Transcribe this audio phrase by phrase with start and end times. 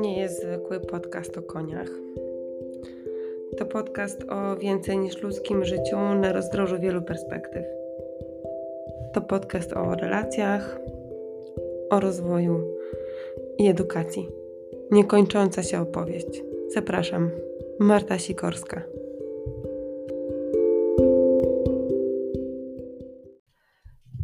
[0.00, 1.88] nie jest zwykły podcast o koniach.
[3.56, 7.64] To podcast o więcej niż ludzkim życiu na rozdrożu wielu perspektyw.
[9.12, 10.80] To podcast o relacjach,
[11.90, 12.76] o rozwoju
[13.58, 14.28] i edukacji.
[14.90, 16.42] Niekończąca się opowieść.
[16.68, 17.30] Zapraszam,
[17.80, 18.82] Marta Sikorska.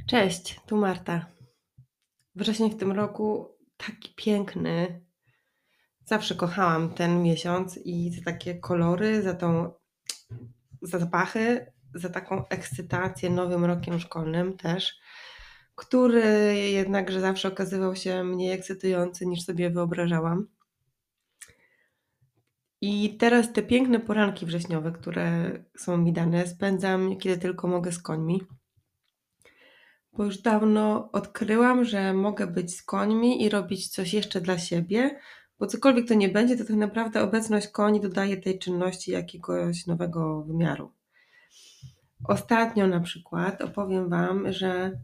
[0.08, 1.26] Cześć, tu Marta.
[2.34, 5.03] Wrzesień w tym roku taki piękny.
[6.04, 9.72] Zawsze kochałam ten miesiąc i za takie kolory, za tą
[10.82, 15.00] za zapachy, za taką ekscytację nowym rokiem szkolnym też,
[15.74, 20.46] który jednakże zawsze okazywał się mniej ekscytujący niż sobie wyobrażałam.
[22.80, 28.02] I teraz te piękne poranki wrześniowe, które są mi dane, spędzam kiedy tylko mogę z
[28.02, 28.40] końmi
[30.16, 35.18] bo już dawno odkryłam, że mogę być z końmi i robić coś jeszcze dla siebie,
[35.58, 40.42] bo cokolwiek to nie będzie, to tak naprawdę obecność koni dodaje tej czynności jakiegoś nowego
[40.42, 40.92] wymiaru.
[42.24, 45.00] Ostatnio na przykład opowiem Wam, że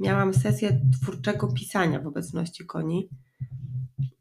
[0.00, 3.08] miałam sesję twórczego pisania w obecności koni.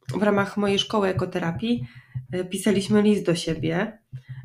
[0.08, 1.88] W ramach mojej szkoły ekoterapii
[2.31, 4.00] e, pisaliśmy list do siebie,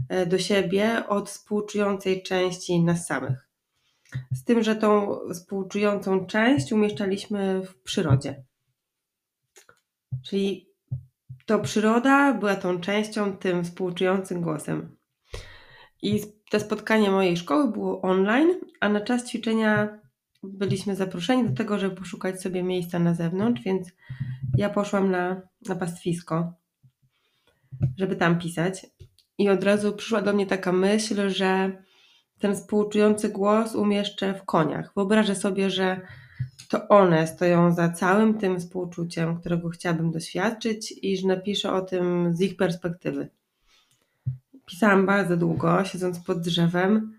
[0.08, 3.48] e, do siebie od współczującej części nas samych.
[4.32, 8.44] Z tym, że tą współczującą część umieszczaliśmy w przyrodzie.
[10.24, 10.71] Czyli
[11.46, 14.96] to przyroda była tą częścią, tym współczującym głosem.
[16.02, 19.98] I to spotkanie mojej szkoły było online, a na czas ćwiczenia
[20.42, 23.88] byliśmy zaproszeni do tego, żeby poszukać sobie miejsca na zewnątrz, więc
[24.56, 26.52] ja poszłam na, na pastwisko,
[27.98, 28.86] żeby tam pisać.
[29.38, 31.82] I od razu przyszła do mnie taka myśl, że
[32.38, 34.92] ten współczujący głos umieszczę w koniach.
[34.96, 36.00] Wyobrażę sobie, że
[36.72, 42.36] to one stoją za całym tym współczuciem, którego chciałabym doświadczyć i że napiszę o tym
[42.36, 43.28] z ich perspektywy.
[44.66, 47.18] Pisałam bardzo długo, siedząc pod drzewem.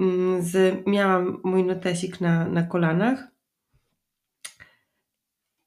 [0.00, 3.28] Mm, z, miałam mój notesik na, na kolanach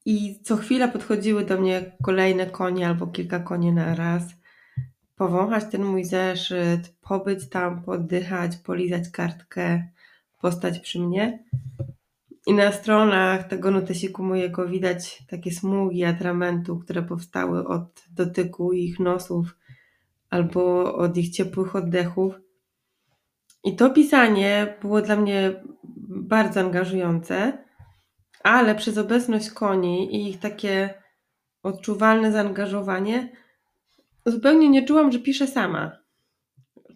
[0.05, 4.23] i co chwila podchodziły do mnie kolejne konie albo kilka koni na raz
[5.15, 9.83] powąchać ten mój zeszyt, pobyć tam, poddychać, polizać kartkę,
[10.41, 11.43] postać przy mnie.
[12.49, 18.99] I na stronach tego notesiku mojego widać takie smugi atramentu, które powstały od dotyku ich
[18.99, 19.57] nosów
[20.29, 22.33] albo od ich ciepłych oddechów.
[23.63, 25.63] I to pisanie było dla mnie
[26.09, 27.65] bardzo angażujące,
[28.43, 30.93] ale przez obecność koni i ich takie
[31.63, 33.29] odczuwalne zaangażowanie
[34.25, 35.91] zupełnie nie czułam, że piszę sama.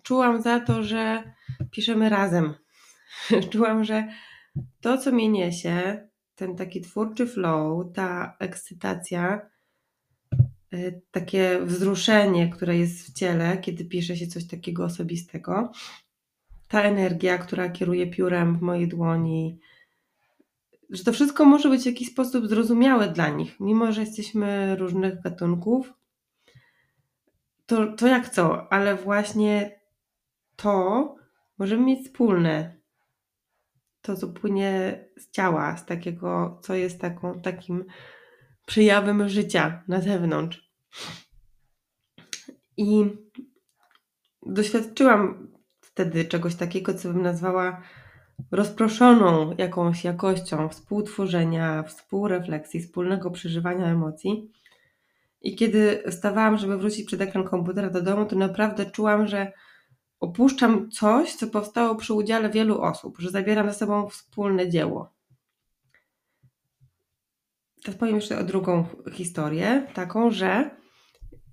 [0.03, 1.23] Czułam za to, że
[1.71, 2.53] piszemy razem.
[3.51, 4.07] czułam, że
[4.81, 9.49] to, co mnie niesie, ten taki twórczy flow, ta ekscytacja,
[10.73, 15.71] y, takie wzruszenie, które jest w ciele, kiedy pisze się coś takiego osobistego,
[16.67, 19.59] ta energia, która kieruje piórem w mojej dłoni,
[20.89, 25.21] że to wszystko może być w jakiś sposób zrozumiałe dla nich, mimo że jesteśmy różnych
[25.21, 25.93] gatunków,
[27.65, 29.79] to, to jak co, ale właśnie
[30.55, 31.15] to
[31.57, 32.82] możemy mieć wspólne.
[34.03, 37.85] To, co płynie z ciała, z takiego, co jest taką, takim
[38.65, 40.71] przejawem życia na zewnątrz.
[42.77, 43.05] I
[44.45, 45.47] doświadczyłam
[45.81, 47.81] wtedy czegoś takiego, co bym nazwała
[48.51, 54.51] rozproszoną jakąś jakością współtworzenia, współrefleksji, wspólnego przeżywania emocji.
[55.41, 59.51] I kiedy stawałam, żeby wrócić przed ekran komputera do domu, to naprawdę czułam, że
[60.23, 65.13] opuszczam coś, co powstało przy udziale wielu osób, że zabieram ze sobą wspólne dzieło.
[67.83, 70.69] Teraz powiem jeszcze o drugą historię, taką, że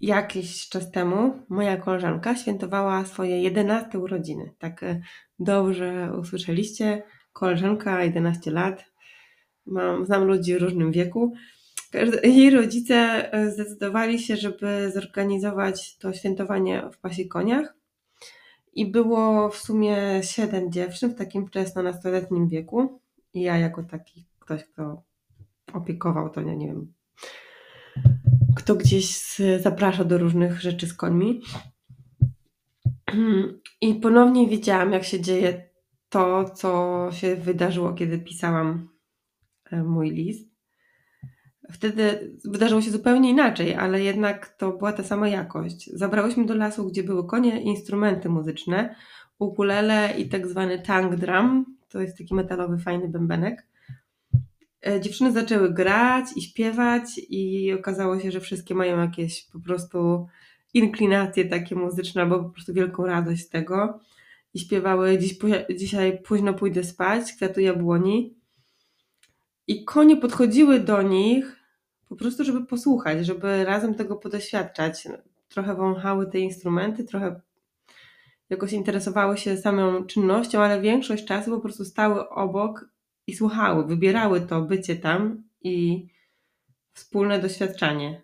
[0.01, 4.55] jakiś czas temu moja koleżanka świętowała swoje 11 urodziny.
[4.59, 5.01] Tak e,
[5.39, 7.03] dobrze usłyszeliście,
[7.33, 8.85] koleżanka 11 lat.
[9.66, 11.33] Mam, znam ludzi w różnym wieku
[12.23, 12.95] jej rodzice
[13.33, 17.79] e, zdecydowali się, żeby zorganizować to świętowanie w pasie koniach.
[18.72, 23.01] I było w sumie siedem dziewczyn w takim wczesno-nastoletnim wieku.
[23.34, 25.03] I ja jako taki ktoś, kto
[25.72, 26.93] opiekował to, nie, nie wiem,
[28.57, 31.43] kto gdzieś zaprasza do różnych rzeczy z końmi.
[33.81, 35.71] I ponownie widziałam, jak się dzieje
[36.09, 38.89] to, co się wydarzyło, kiedy pisałam
[39.71, 40.50] e, mój list.
[41.72, 45.91] Wtedy wydarzyło się zupełnie inaczej, ale jednak to była ta sama jakość.
[45.93, 48.95] Zabrałyśmy do lasu, gdzie były konie, instrumenty muzyczne,
[49.39, 51.77] ukulele i tak zwany tang drum.
[51.89, 53.67] To jest taki metalowy, fajny bębenek.
[54.87, 60.27] e, dziewczyny zaczęły grać i śpiewać i okazało się, że wszystkie mają jakieś po prostu
[60.75, 64.01] inklinacje takie muzyczne albo po prostu wielką radość z tego.
[64.55, 65.39] I śpiewały Dziś,
[65.77, 68.34] dzisiaj późno pójdę spać, kwiatu jabłoni.
[69.66, 71.59] I konie podchodziły do nich
[72.10, 75.09] po prostu, żeby posłuchać, żeby razem tego podoświadczać.
[75.48, 77.41] Trochę wąchały te instrumenty, trochę
[78.51, 82.89] jakoś interesowały się samą czynnością, ale większość czasu po prostu stały obok
[83.27, 86.07] i słuchały, wybierały to bycie tam i
[86.92, 88.22] wspólne doświadczanie.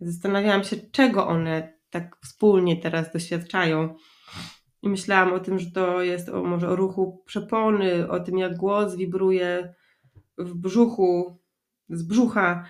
[0.00, 3.94] Zastanawiałam się, czego one tak wspólnie teraz doświadczają.
[4.82, 8.56] I myślałam o tym, że to jest o, może o ruchu przepony, o tym, jak
[8.56, 9.74] głos wibruje
[10.38, 11.38] w brzuchu,
[11.88, 12.64] z brzucha,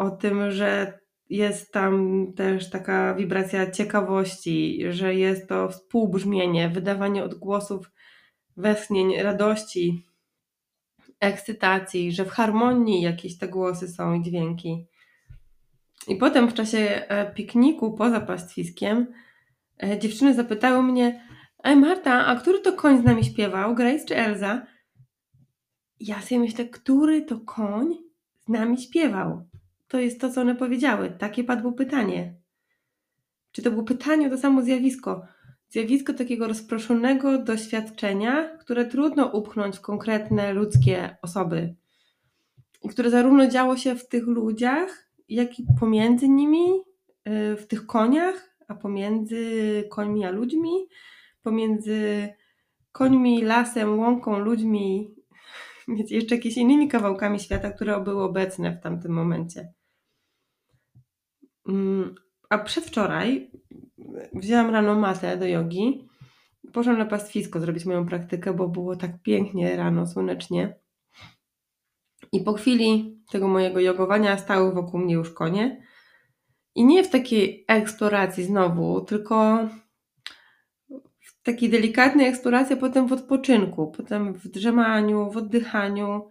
[0.00, 0.98] o tym, że
[1.30, 7.90] jest tam też taka wibracja ciekawości, że jest to współbrzmienie, wydawanie odgłosów
[8.56, 10.06] westchnień, radości,
[11.20, 14.86] ekscytacji, że w harmonii jakieś te głosy są i dźwięki.
[16.08, 19.06] I potem w czasie e, pikniku poza pastwiskiem
[19.82, 21.26] e, dziewczyny zapytały mnie,
[21.64, 24.66] Ej Marta, a który to koń z nami śpiewał, Grace czy Elza?
[26.00, 27.94] Ja sobie myślę, który to koń
[28.38, 29.49] z nami śpiewał?
[29.90, 31.10] To jest to, co one powiedziały.
[31.10, 32.34] Takie padło pytanie.
[33.52, 35.22] Czy to było pytanie to samo zjawisko?
[35.68, 41.74] Zjawisko takiego rozproszonego doświadczenia, które trudno upchnąć w konkretne ludzkie osoby.
[42.82, 46.66] I które zarówno działo się w tych ludziach, jak i pomiędzy nimi,
[47.28, 50.72] y, w tych koniach, a pomiędzy końmi a ludźmi,
[51.42, 52.28] pomiędzy
[52.92, 55.14] końmi, lasem, łąką, ludźmi,
[55.88, 59.79] więc jeszcze jakimiś innymi kawałkami świata, które były obecne w tamtym momencie.
[61.68, 62.14] Mm,
[62.50, 63.50] a przedwczoraj
[64.32, 66.08] wzięłam rano matę do jogi.
[66.72, 70.80] Poszłam na pastwisko zrobić moją praktykę, bo było tak pięknie rano, słonecznie.
[72.32, 75.82] I po chwili tego mojego jogowania stały wokół mnie już konie.
[76.74, 79.68] I nie w takiej eksploracji znowu, tylko
[81.20, 86.28] w takiej delikatnej eksploracji, potem w odpoczynku, potem w drzemaniu, w oddychaniu.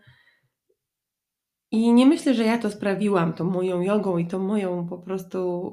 [1.71, 5.71] I nie myślę, że ja to sprawiłam, tą moją jogą i tą moją po prostu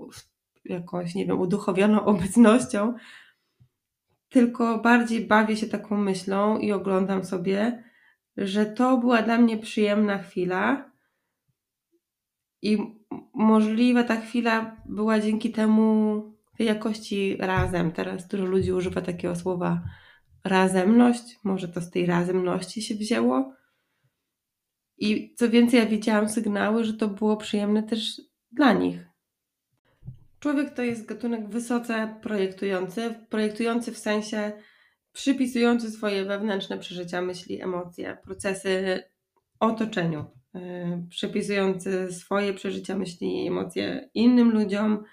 [0.65, 2.95] jakąś, nie wiem, uduchowioną obecnością,
[4.29, 7.85] tylko bardziej bawię się taką myślą i oglądam sobie,
[8.37, 10.91] że to była dla mnie przyjemna chwila
[12.63, 12.79] i
[13.35, 16.23] możliwa ta chwila była dzięki temu
[16.57, 17.93] tej jakości razem.
[17.93, 19.83] Teraz dużo ludzi używa takiego słowa
[20.45, 23.53] razemność, może to z tej razemności się wzięło.
[24.99, 28.21] I co więcej, ja widziałam sygnały, że to było przyjemne też
[28.53, 29.07] dla nich.
[30.41, 34.53] Człowiek to jest gatunek wysoce projektujący, projektujący w sensie
[35.13, 39.03] przypisujący swoje wewnętrzne przeżycia, myśli, emocje, procesy
[39.61, 40.61] otoczeniu, yy,
[41.11, 45.05] przypisujący swoje przeżycia, myśli i emocje innym ludziom,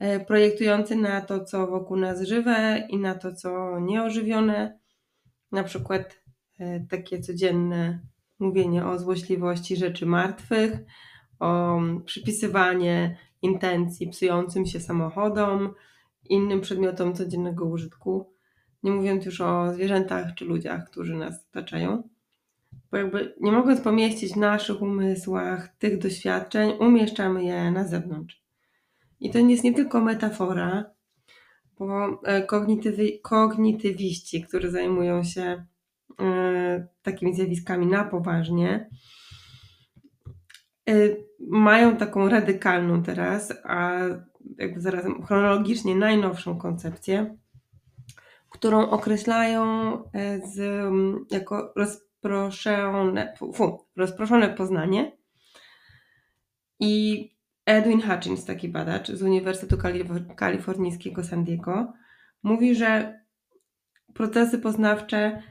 [0.00, 4.78] yy, projektujący na to, co wokół nas żywe i na to, co nieożywione.
[5.52, 6.22] Na przykład
[6.58, 8.00] yy, takie codzienne
[8.40, 10.78] mówienie o złośliwości rzeczy martwych,
[11.40, 15.74] o przypisywanie intencji psującym się samochodom,
[16.24, 18.32] innym przedmiotom codziennego użytku,
[18.82, 22.02] nie mówiąc już o zwierzętach czy ludziach, którzy nas otaczają.
[22.90, 28.42] Bo jakby nie mogąc pomieścić w naszych umysłach tych doświadczeń, umieszczamy je na zewnątrz.
[29.20, 30.84] I to jest nie tylko metafora,
[31.78, 35.64] bo e, kognitywy, kognitywiści, którzy zajmują się
[37.02, 38.90] takimi zjawiskami na poważnie,
[40.90, 43.98] Y, mają taką radykalną teraz, a
[44.58, 47.36] jakby zarazem chronologicznie najnowszą koncepcję,
[48.50, 50.84] którą określają e, z,
[51.30, 55.16] jako rozproszone, fu, rozproszone poznanie.
[56.80, 57.24] I
[57.66, 59.82] Edwin Hutchins, taki badacz z Uniwersytetu
[60.36, 61.92] Kalifornijskiego San Diego,
[62.42, 63.20] mówi, że
[64.14, 65.42] procesy poznawcze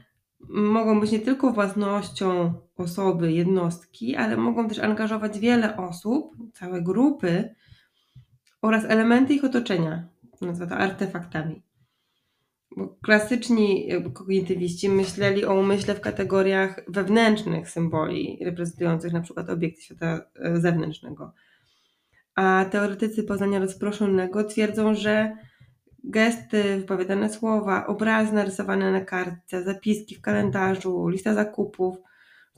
[0.48, 7.54] mogą być nie tylko własnością osoby, jednostki, ale mogą też angażować wiele osób, całe grupy
[8.62, 10.08] oraz elementy ich otoczenia.
[10.40, 11.62] Nazywa to artefaktami.
[12.76, 20.20] Bo klasyczni kognitywiści myśleli o umyśle w kategoriach wewnętrznych symboli, reprezentujących na przykład obiekty świata
[20.36, 21.32] e, zewnętrznego.
[22.34, 25.36] A teoretycy poznania rozproszonego twierdzą, że
[26.04, 31.96] gesty, wypowiadane słowa, obrazy narysowane na kartce, zapiski w kalendarzu, lista zakupów.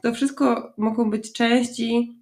[0.02, 2.18] To wszystko mogą być części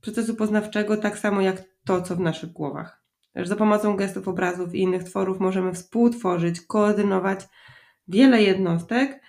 [0.00, 3.04] procesu poznawczego, tak samo jak to, co w naszych głowach.
[3.36, 7.40] Za pomocą gestów, obrazów i innych tworów możemy współtworzyć, koordynować
[8.08, 9.20] wiele jednostek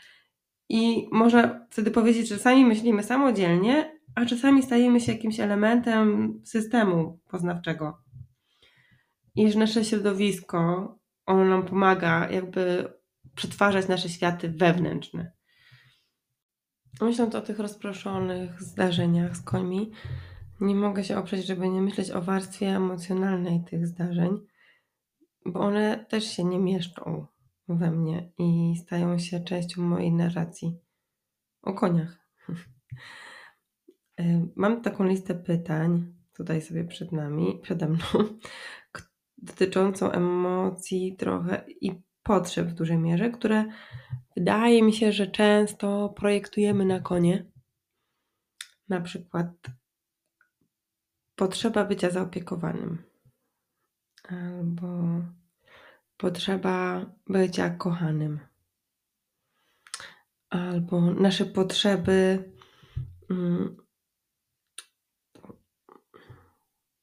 [0.69, 7.19] i można wtedy powiedzieć, że sami myślimy samodzielnie, a czasami stajemy się jakimś elementem systemu
[7.29, 7.97] poznawczego.
[9.35, 10.95] I że nasze środowisko,
[11.25, 12.93] ono nam pomaga jakby
[13.35, 15.31] przetwarzać nasze światy wewnętrzne.
[17.01, 19.91] Myśląc o tych rozproszonych zdarzeniach z końmi,
[20.61, 24.39] nie mogę się oprzeć, żeby nie myśleć o warstwie emocjonalnej tych zdarzeń,
[25.45, 27.25] bo one też się nie mieszczą
[27.67, 30.79] we mnie i stają się częścią mojej narracji
[31.61, 32.19] o koniach.
[34.55, 38.05] Mam taką listę pytań tutaj sobie przed nami, przede mną,
[39.45, 43.65] dotyczącą emocji trochę i potrzeb w dużej mierze, które
[44.35, 47.45] wydaje mi się, że często projektujemy na konie.
[48.89, 49.47] Na przykład
[51.35, 53.03] potrzeba bycia zaopiekowanym
[54.29, 54.87] albo
[56.17, 58.39] potrzeba bycia kochanym
[60.49, 62.51] albo nasze potrzeby,
[63.29, 63.77] mm,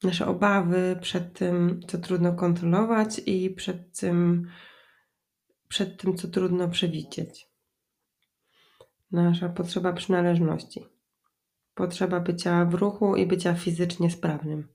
[0.04, 4.48] nasze obawy przed tym, co trudno kontrolować i przed tym,
[5.68, 7.48] przed tym, co trudno przewidzieć.
[9.10, 10.86] Nasza potrzeba przynależności,
[11.74, 14.68] potrzeba bycia w ruchu i bycia fizycznie sprawnym.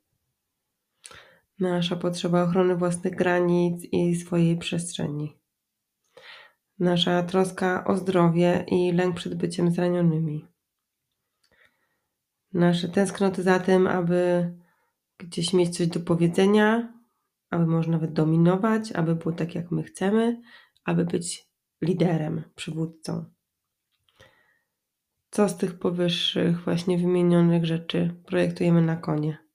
[1.60, 5.38] Nasza potrzeba ochrony własnych granic i swojej przestrzeni
[6.79, 10.48] nasza troska o zdrowie i lęk przed byciem zranionymi.
[12.53, 14.53] Nasze tęsknoty za tym, aby
[15.17, 16.93] gdzieś mieć coś do powiedzenia,
[17.50, 20.41] aby można nawet dominować, aby było tak, jak my chcemy,
[20.86, 21.47] aby być
[21.81, 23.25] liderem, przywódcą.
[25.29, 29.47] Co z tych powyższych, właśnie wymienionych rzeczy projektujemy na konie?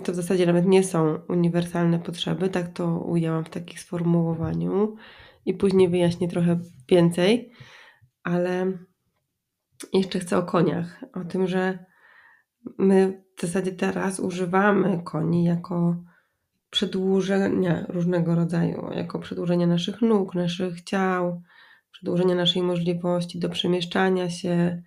[0.00, 4.96] to w zasadzie nawet nie są uniwersalne potrzeby, tak to ujęłam w takim sformułowaniu
[5.46, 7.52] i później wyjaśnię trochę więcej,
[8.22, 8.72] ale
[9.92, 11.91] jeszcze chcę o koniach, o tym, że
[12.78, 15.96] my w zasadzie teraz używamy koni jako
[16.70, 21.42] przedłużenia różnego rodzaju, jako przedłużenia naszych nóg, naszych ciał,
[21.92, 24.82] przedłużenia naszej możliwości do przemieszczania się,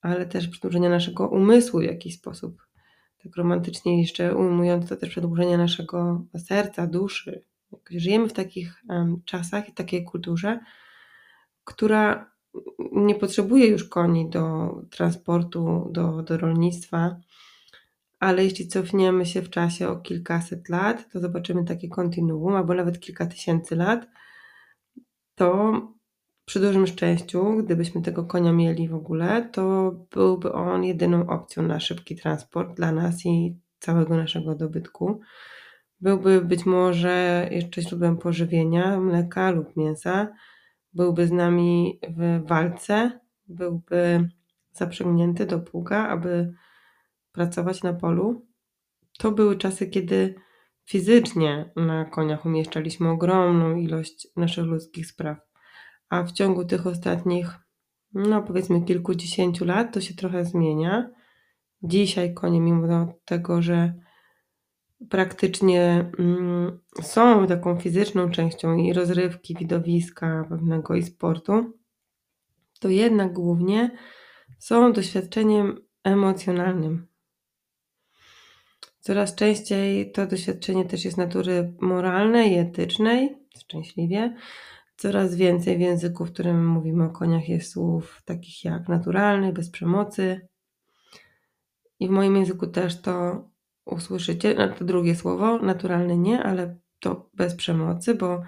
[0.00, 2.64] ale też przedłużenia naszego umysłu w jakiś sposób
[3.24, 7.44] tak romantycznie jeszcze ujmując to też przedłużenie naszego serca, duszy.
[7.90, 10.60] Żyjemy w takich um, czasach i takiej kulturze,
[11.64, 12.33] która
[12.92, 17.16] nie potrzebuje już koni do transportu, do, do rolnictwa,
[18.20, 23.00] ale jeśli cofniemy się w czasie o kilkaset lat, to zobaczymy takie kontinuum, albo nawet
[23.00, 24.06] kilka tysięcy lat,
[25.34, 25.72] to
[26.44, 31.80] przy dużym szczęściu, gdybyśmy tego konia mieli w ogóle, to byłby on jedyną opcją na
[31.80, 35.20] szybki transport dla nas i całego naszego dobytku.
[36.00, 40.28] Byłby być może jeszcze źródłem pożywienia, mleka lub mięsa.
[40.94, 44.28] Byłby z nami w walce, byłby
[44.72, 46.54] zaprzęgnięty do pługa, aby
[47.32, 48.46] pracować na polu.
[49.18, 50.34] To były czasy, kiedy
[50.84, 55.54] fizycznie na koniach umieszczaliśmy ogromną ilość naszych ludzkich spraw
[56.14, 57.46] a w ciągu tych ostatnich,
[58.12, 61.10] no powiedzmy kilkudziesięciu lat to się trochę zmienia.
[61.82, 63.94] Dzisiaj konie, mimo tego, że
[65.10, 71.78] praktycznie mm, są taką fizyczną częścią i rozrywki, widowiska pewnego i sportu,
[72.80, 73.90] to jednak głównie
[74.58, 77.06] są doświadczeniem emocjonalnym.
[79.00, 84.34] Coraz częściej to doświadczenie też jest natury moralnej i etycznej, szczęśliwie,
[84.96, 89.70] Coraz więcej w języku, w którym mówimy o koniach, jest słów takich jak naturalny, bez
[89.70, 90.48] przemocy.
[92.00, 93.44] I w moim języku też to
[93.84, 94.54] usłyszycie.
[94.54, 98.42] No, to drugie słowo, naturalny nie, ale to bez przemocy, bo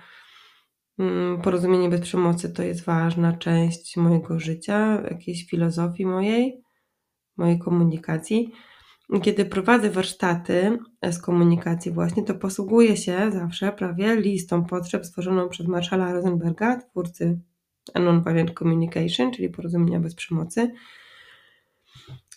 [0.99, 6.63] mm, porozumienie bez przemocy to jest ważna część mojego życia, jakiejś filozofii mojej,
[7.37, 8.53] mojej komunikacji.
[9.23, 10.79] Kiedy prowadzę warsztaty
[11.11, 17.39] z komunikacji właśnie, to posługuję się zawsze prawie listą potrzeb stworzoną przez Marszala Rosenberga, twórcy
[17.95, 20.73] Nonviolent Communication, czyli porozumienia bez przemocy.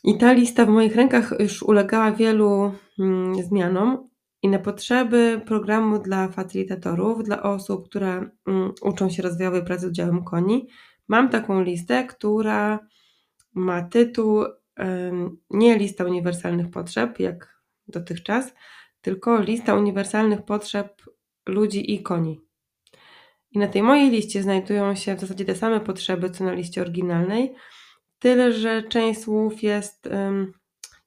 [0.04, 2.74] I ta lista w moich rękach już ulegała wielu
[3.44, 4.10] zmianom
[4.42, 9.90] i na potrzeby programu dla facilitatorów, dla osób, które mm, uczą się rozwojowej pracy z
[9.90, 10.68] udziałem koni,
[11.08, 12.80] mam taką listę, która
[13.54, 14.44] ma tytuł
[15.50, 18.54] nie lista uniwersalnych potrzeb, jak dotychczas,
[19.02, 21.02] tylko lista uniwersalnych potrzeb
[21.46, 22.42] ludzi i koni.
[23.52, 26.82] I na tej mojej liście znajdują się w zasadzie te same potrzeby, co na liście
[26.82, 27.56] oryginalnej,
[28.20, 30.10] tyle że część słów jest.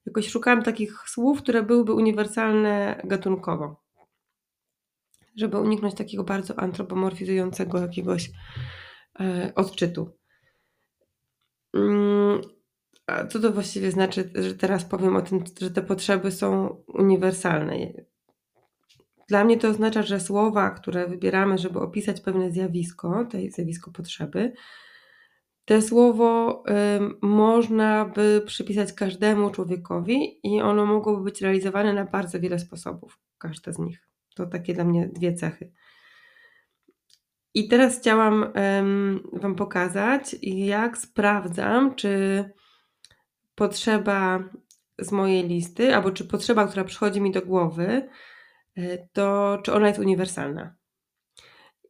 [0.06, 3.82] Jakoś szukałam takich słów, które byłyby uniwersalne gatunkowo,
[5.36, 8.30] żeby uniknąć takiego bardzo antropomorfizującego jakiegoś
[9.20, 10.18] e, odczytu.
[11.74, 12.40] Mm,
[13.06, 17.76] A co to właściwie znaczy, że teraz powiem o tym, że te potrzeby są uniwersalne?
[19.28, 24.52] Dla mnie to oznacza, że słowa, które wybieramy, żeby opisać pewne zjawisko, to zjawisko potrzeby,
[25.64, 26.64] te słowo
[27.22, 33.72] można by przypisać każdemu człowiekowi i ono mogłoby być realizowane na bardzo wiele sposobów, każde
[33.72, 34.08] z nich.
[34.34, 35.72] To takie dla mnie dwie cechy.
[37.54, 38.52] I teraz chciałam
[39.32, 42.44] Wam pokazać, jak sprawdzam, czy
[43.54, 44.44] potrzeba
[44.98, 48.08] z mojej listy, albo czy potrzeba, która przychodzi mi do głowy,
[48.78, 50.74] y, to czy ona jest uniwersalna.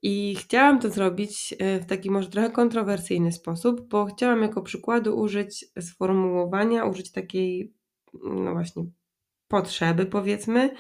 [0.03, 5.19] I chciałam to zrobić e, w taki może trochę kontrowersyjny sposób, bo chciałam jako przykładu
[5.19, 7.75] użyć sformułowania, użyć takiej,
[8.25, 8.85] no właśnie,
[9.49, 10.75] potrzeby, powiedzmy,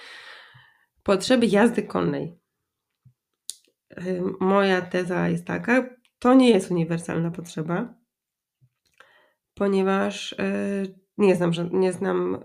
[1.02, 2.38] potrzeby jazdy konnej.
[3.90, 7.94] E, moja teza jest taka, to nie jest uniwersalna potrzeba,
[9.54, 10.82] ponieważ e,
[11.18, 12.38] nie znam, nie znam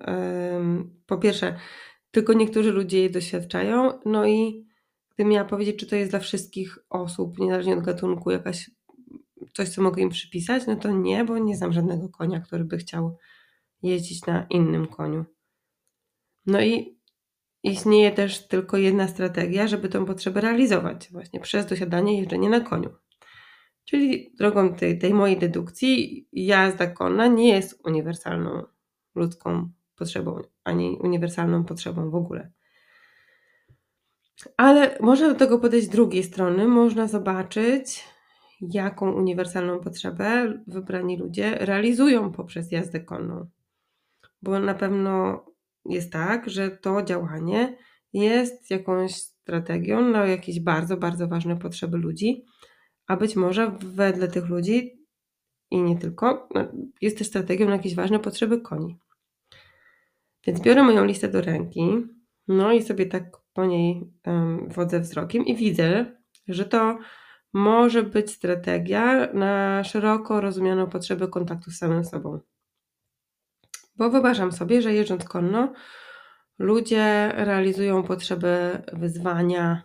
[1.05, 1.60] po pierwsze,
[2.12, 4.66] tylko niektórzy ludzie jej doświadczają, no i
[5.17, 8.71] Gdybym miała powiedzieć, czy to jest dla wszystkich osób, niezależnie od gatunku, jakaś
[9.53, 12.77] coś, co mogę im przypisać, no to nie, bo nie znam żadnego konia, który by
[12.77, 13.17] chciał
[13.83, 15.25] jeździć na innym koniu.
[16.45, 17.00] No i
[17.63, 22.89] istnieje też tylko jedna strategia, żeby tą potrzebę realizować, właśnie przez dosiadanie jeżdżenie na koniu.
[23.86, 28.63] Czyli drogą tej, tej mojej dedukcji, jazda konna nie jest uniwersalną
[29.15, 32.51] ludzką potrzebą, ani uniwersalną potrzebą w ogóle.
[34.58, 36.67] Ale można do tego podejść z drugiej strony.
[36.67, 38.03] Można zobaczyć,
[38.62, 43.50] jaką uniwersalną potrzebę wybrani ludzie realizują poprzez jazdę konną.
[44.41, 45.46] Bo na pewno
[45.86, 47.77] jest tak, że to działanie
[48.13, 52.46] jest jakąś strategią na jakieś bardzo, bardzo ważne potrzeby ludzi,
[53.08, 55.06] a być może wedle tych ludzi
[55.72, 56.67] i nie tylko, no,
[57.01, 58.98] jest też strategią na jakieś ważne potrzeby koni.
[60.48, 62.05] Więc biorę moją listę do ręki,
[62.48, 64.13] no i sobie tak po niej
[64.67, 66.05] wodzę wzrokiem i widzę,
[66.48, 66.98] że to
[67.53, 72.39] może być strategia na szeroko rozumianą potrzebę kontaktu z samym sobą.
[73.96, 75.74] Bo wyobrażam sobie, że jeżdżąc konno,
[76.59, 79.83] ludzie realizują potrzebę wyzwania,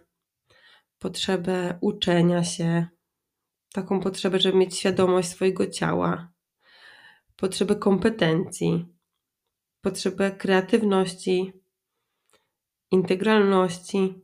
[0.98, 2.86] potrzebę uczenia się,
[3.72, 6.32] taką potrzebę, żeby mieć świadomość swojego ciała,
[7.36, 8.86] potrzebę kompetencji,
[9.80, 11.61] potrzebę kreatywności,
[12.92, 14.22] integralności,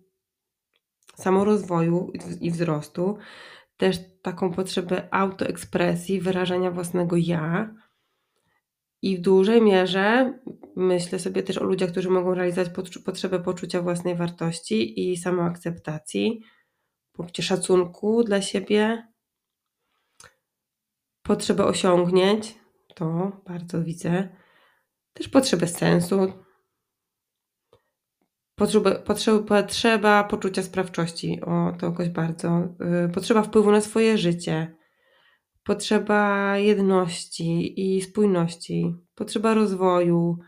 [1.16, 3.18] samorozwoju i wzrostu,
[3.76, 7.74] też taką potrzebę autoekspresji, wyrażania własnego ja.
[9.02, 10.38] I w dużej mierze
[10.76, 12.70] myślę sobie też o ludziach, którzy mogą realizować
[13.04, 16.42] potrzebę poczucia własnej wartości i samoakceptacji,
[17.12, 19.09] poczucie szacunku dla siebie,
[21.22, 22.54] potrzebę osiągnięć,
[22.94, 24.28] to bardzo widzę,
[25.12, 26.33] też potrzebę sensu,
[28.59, 28.94] Potrzeba,
[29.49, 32.68] potrzeba, poczucia sprawczości, o to jakoś bardzo.
[33.07, 34.77] Y, potrzeba wpływu na swoje życie.
[35.64, 38.94] Potrzeba jedności i spójności.
[39.14, 40.38] Potrzeba rozwoju,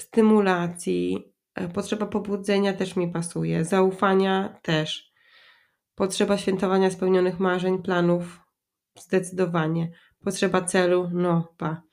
[0.00, 1.32] stymulacji.
[1.54, 3.64] E, potrzeba pobudzenia też mi pasuje.
[3.64, 5.12] Zaufania też.
[5.94, 8.40] Potrzeba świętowania spełnionych marzeń, planów.
[8.98, 9.92] Zdecydowanie.
[10.24, 11.85] Potrzeba celu, no, pa.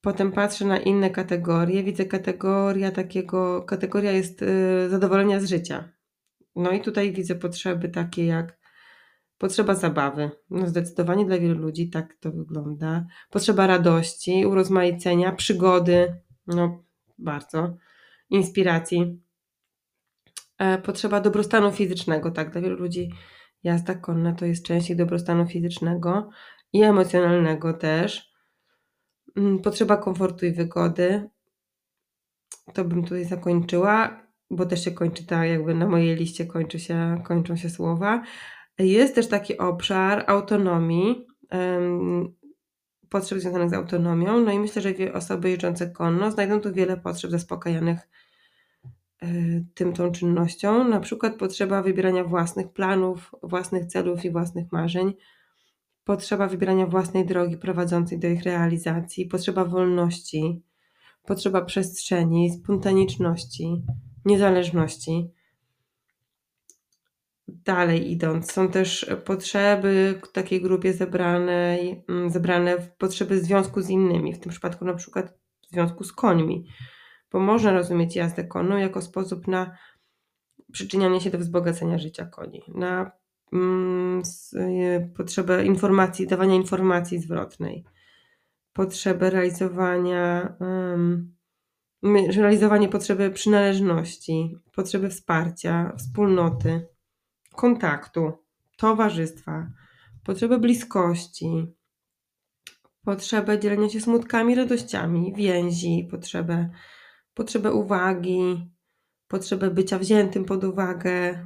[0.00, 5.92] Potem patrzę na inne kategorie, widzę kategoria takiego, kategoria jest y, zadowolenia z życia.
[6.56, 8.58] No i tutaj widzę potrzeby takie jak
[9.38, 10.30] potrzeba zabawy.
[10.50, 13.06] No zdecydowanie dla wielu ludzi tak to wygląda.
[13.30, 16.84] Potrzeba radości, urozmaicenia, przygody, no
[17.18, 17.76] bardzo,
[18.30, 19.20] inspiracji.
[20.58, 23.10] E, potrzeba dobrostanu fizycznego, tak, dla wielu ludzi
[23.62, 26.30] jazda konna to jest część ich dobrostanu fizycznego
[26.72, 28.27] i emocjonalnego też.
[29.38, 31.30] Mm, potrzeba komfortu i wygody.
[32.74, 37.22] To bym tutaj zakończyła, bo też się kończy tak, jakby na mojej liście kończy się,
[37.24, 38.22] kończą się słowa.
[38.78, 41.26] Jest też taki obszar autonomii,
[43.08, 44.40] potrzeb związanych z autonomią.
[44.40, 48.08] No i myślę, że osoby jeżdżące konno znajdą tu wiele potrzeb zaspokajanych
[49.22, 50.88] y, tym tą czynnością.
[50.88, 55.14] Na przykład potrzeba wybierania własnych planów, własnych celów i własnych marzeń
[56.08, 60.62] potrzeba wybierania własnej drogi prowadzącej do ich realizacji, potrzeba wolności,
[61.24, 63.82] potrzeba przestrzeni, spontaniczności,
[64.24, 65.30] niezależności.
[67.48, 73.90] Dalej idąc, są też potrzeby w takiej grupie zebranej, mm, zebrane w potrzeby związku z
[73.90, 76.66] innymi, w tym przypadku na przykład w związku z końmi,
[77.32, 79.76] bo można rozumieć jazdę konną jako sposób na
[80.72, 83.17] przyczynianie się do wzbogacenia życia koni, na
[85.16, 87.84] potrzebę informacji, dawania informacji zwrotnej,
[88.72, 90.56] potrzebę realizowania,
[92.36, 96.86] realizowanie potrzeby przynależności, potrzeby wsparcia, wspólnoty,
[97.54, 98.32] kontaktu,
[98.76, 99.70] towarzystwa,
[100.24, 101.66] potrzebę bliskości,
[103.04, 106.70] potrzebę dzielenia się smutkami, radościami, więzi, potrzebę,
[107.34, 108.70] potrzebę uwagi,
[109.28, 111.44] potrzebę bycia wziętym pod uwagę,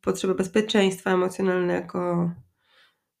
[0.00, 2.30] potrzebę bezpieczeństwa emocjonalnego.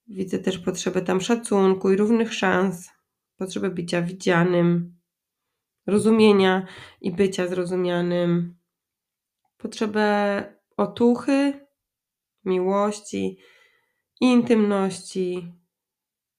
[0.08, 2.90] Widzę też potrzebę tam szacunku i równych szans,
[3.36, 4.96] potrzebę bycia widzianym,
[5.86, 6.66] rozumienia
[7.00, 8.56] i bycia zrozumianym,
[9.56, 10.42] potrzebę
[10.76, 11.66] otuchy,
[12.44, 13.38] miłości,
[14.20, 15.52] intymności,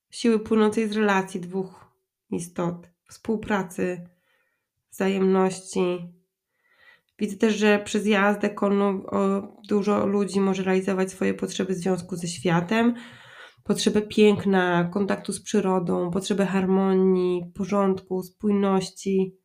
[0.09, 1.91] siły płynącej z relacji dwóch
[2.31, 4.09] istot, współpracy,
[4.91, 6.16] wzajemności.
[7.19, 9.03] Widzę też, że przez jazdę konną
[9.69, 12.95] dużo ludzi może realizować swoje potrzeby w związku ze światem,
[13.63, 19.37] potrzebę piękna, kontaktu z przyrodą, potrzebę harmonii, porządku, spójności.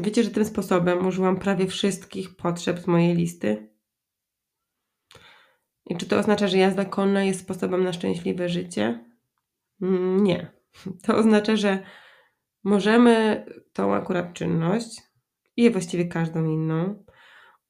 [0.00, 3.76] Wiecie, że tym sposobem użyłam prawie wszystkich potrzeb z mojej listy?
[5.86, 9.04] I czy to oznacza, że jazda konna jest sposobem na szczęśliwe życie?
[9.82, 10.52] Mm, nie.
[11.06, 11.82] To oznacza, że
[12.64, 15.05] możemy tą akurat czynność
[15.56, 17.04] i właściwie każdą inną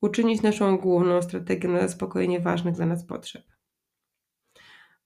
[0.01, 3.45] uczynić naszą główną strategią na zaspokojenie ważnych dla nas potrzeb.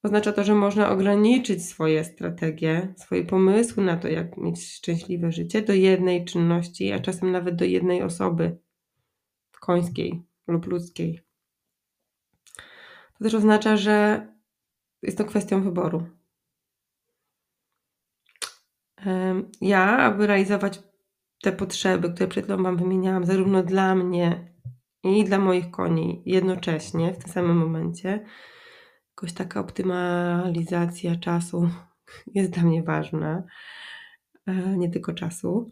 [0.02, 5.62] Oznacza to, że można ograniczyć swoje strategie, swoje pomysły na to, jak mieć szczęśliwe życie
[5.62, 8.58] do jednej czynności, a czasem nawet do jednej osoby
[9.60, 11.20] końskiej lub ludzkiej.
[13.18, 14.26] To też oznacza, że
[15.02, 16.06] jest to kwestią wyboru.
[19.60, 20.89] Ja, aby realizować
[21.42, 24.55] te potrzeby, które przed chwilą Wam wymieniałam, zarówno dla mnie
[25.03, 28.24] i dla moich koni jednocześnie, w tym samym momencie,
[29.11, 31.70] jakoś taka optymalizacja czasu
[32.35, 33.42] jest dla mnie ważna,
[34.46, 35.70] e, nie tylko czasu.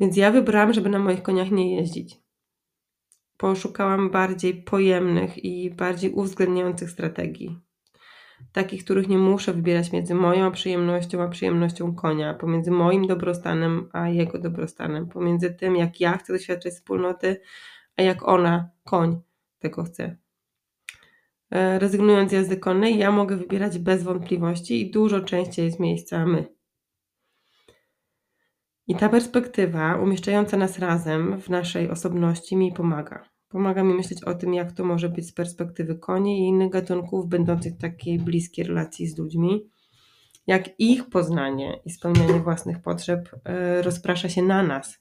[0.00, 2.20] Więc ja wybrałam, żeby na moich koniach nie jeździć
[3.40, 7.58] poszukałam bardziej pojemnych i bardziej uwzględniających strategii.
[8.52, 14.08] Takich, których nie muszę wybierać między moją przyjemnością a przyjemnością konia, pomiędzy moim dobrostanem a
[14.08, 17.40] jego dobrostanem, pomiędzy tym, jak ja chcę doświadczać wspólnoty,
[17.96, 19.20] a jak ona, koń,
[19.58, 20.16] tego chce.
[21.50, 26.26] E, rezygnując z jazdy konnej, ja mogę wybierać bez wątpliwości i dużo częściej z miejsca
[26.26, 26.46] my.
[28.86, 33.39] I ta perspektywa umieszczająca nas razem w naszej osobności mi pomaga.
[33.50, 37.28] Pomaga mi myśleć o tym, jak to może być z perspektywy koni i innych gatunków
[37.28, 39.70] będących w takiej bliskiej relacji z ludźmi.
[40.46, 44.98] Jak ich poznanie i spełnianie własnych potrzeb e, rozprasza się na nas.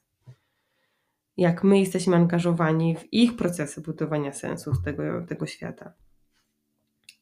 [1.38, 5.94] Jak my jesteśmy angażowani w ich procesy budowania sensu tego, tego świata.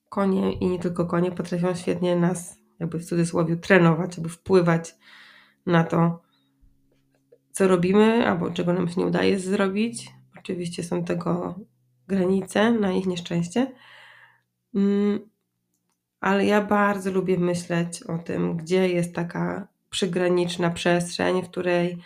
[0.09, 4.95] Konie i nie tylko konie potrafią świetnie nas, jakby w cudzysłowie, trenować, aby wpływać
[5.65, 6.23] na to,
[7.51, 10.16] co robimy albo czego nam się nie udaje zrobić,
[10.47, 11.59] Oczywiście są tego
[12.07, 13.71] granice na ich nieszczęście.
[14.75, 15.29] Mm,
[16.19, 21.97] ale ja bardzo lubię myśleć o tym, gdzie jest taka przygraniczna przestrzeń, w której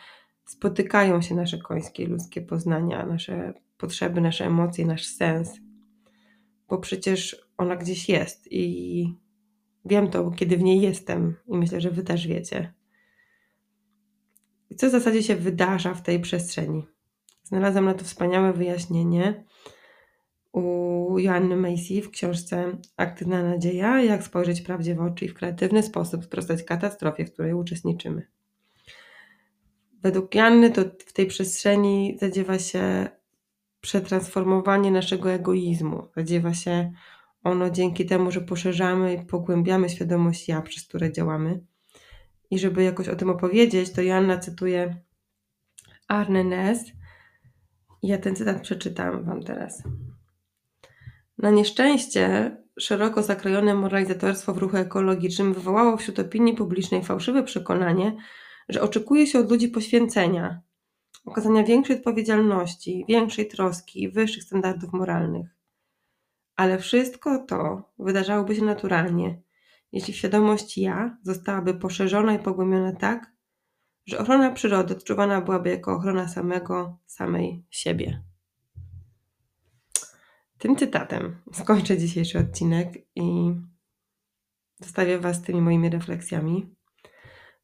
[0.45, 5.59] spotykają się nasze końskie ludzkie poznania, nasze potrzeby, nasze emocje, nasz sens.
[6.69, 9.15] Bo przecież ona gdzieś jest i
[9.85, 12.73] wiem to, kiedy w niej jestem, i myślę, że Wy też wiecie.
[14.69, 16.90] I co w zasadzie się wydarza w tej przestrzeni?
[17.51, 19.43] Znalazłam na to wspaniałe wyjaśnienie
[20.51, 25.83] u Joanny Macy w książce Aktywna Nadzieja, jak spojrzeć prawdzie w oczy i w kreatywny
[25.83, 28.27] sposób sprostać katastrofie, w której uczestniczymy.
[30.01, 33.09] Według Joanny to w tej przestrzeni zadziewa się
[33.81, 36.07] przetransformowanie naszego egoizmu.
[36.15, 36.91] Zadziewa się
[37.43, 41.63] ono dzięki temu, że poszerzamy i pogłębiamy świadomość ja, przez które działamy.
[42.51, 44.95] I żeby jakoś o tym opowiedzieć, to Joanna cytuje
[46.07, 46.91] Arne Ness,
[48.03, 49.83] ja ten cytat przeczytam Wam teraz.
[51.37, 58.17] Na nieszczęście szeroko zakrojone moralizatorstwo w ruchu ekologicznym wywołało wśród opinii publicznej fałszywe przekonanie,
[58.69, 60.61] że oczekuje się od ludzi poświęcenia,
[61.25, 65.47] okazania większej odpowiedzialności, większej troski i wyższych standardów moralnych.
[66.55, 69.41] Ale wszystko to wydarzałoby się naturalnie,
[69.91, 73.31] jeśli świadomość ja zostałaby poszerzona i pogłębiona tak,
[74.05, 78.23] że ochrona przyrody odczuwana byłaby jako ochrona samego, samej siebie.
[80.57, 83.53] Tym cytatem skończę dzisiejszy odcinek i
[84.79, 86.75] zostawię Was tymi moimi refleksjami.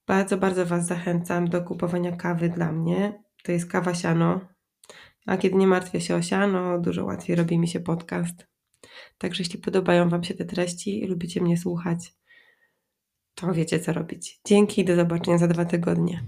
[0.08, 3.24] Bardzo, bardzo Was zachęcam do kupowania kawy dla mnie.
[3.44, 4.40] To jest kawa siano.
[5.26, 8.48] A kiedy nie martwię się o siano, dużo łatwiej robi mi się podcast.
[9.18, 12.14] Także jeśli podobają Wam się te treści i lubicie mnie słuchać,
[13.38, 14.40] to wiecie co robić.
[14.46, 16.24] Dzięki, do zobaczenia za dwa tygodnie.